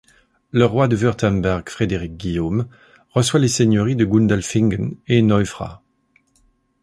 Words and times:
Le 0.49 0.65
roi 0.65 0.87
de 0.87 0.95
Wurtemberg, 0.97 1.69
Frédéric 1.69 2.17
Guillaume, 2.17 2.67
reçoit 3.11 3.39
les 3.39 3.47
seigneuries 3.47 3.95
de 3.95 4.03
Gundelfingen 4.03 4.95
et 5.07 5.21
Neufra. 5.21 5.83